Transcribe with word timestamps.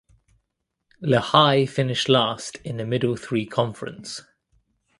Lehigh 1.01 1.67
finished 1.67 2.09
last 2.09 2.55
in 2.63 2.77
the 2.77 2.85
Middle 2.87 3.15
Three 3.15 3.45
Conference. 3.45 4.21